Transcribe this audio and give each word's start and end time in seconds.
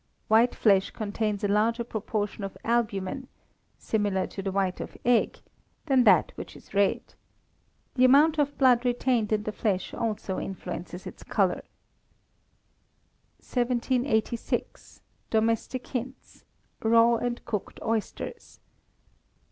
_White 0.29 0.55
flesh 0.55 0.89
contains 0.89 1.43
a 1.43 1.47
larger 1.47 1.83
proportion 1.83 2.43
of 2.43 2.57
albumen, 2.63 3.27
(similar 3.77 4.25
to 4.25 4.41
the 4.41 4.51
white 4.51 4.79
of 4.81 4.97
egg) 5.05 5.37
than 5.85 6.05
that 6.05 6.31
which 6.33 6.55
is 6.55 6.73
red. 6.73 7.13
The 7.93 8.05
amount 8.05 8.39
of 8.39 8.57
blood 8.57 8.83
retained 8.83 9.31
in 9.31 9.43
the 9.43 9.51
flesh 9.51 9.93
also 9.93 10.39
influences 10.39 11.05
its 11.05 11.21
colour. 11.21 11.61
1786. 13.41 15.03
Domestic 15.29 15.85
Hints 15.85 16.45
(Raw 16.81 17.17
and 17.17 17.45
Cooked 17.45 17.79
Oysters). 17.83 18.59